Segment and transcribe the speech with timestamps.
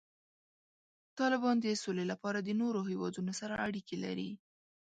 [1.19, 4.29] طالبان د سولې لپاره د نورو هیوادونو سره اړیکې لري.